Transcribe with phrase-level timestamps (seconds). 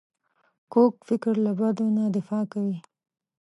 [0.71, 2.77] کوږ فکر له بدو نه دفاع کوي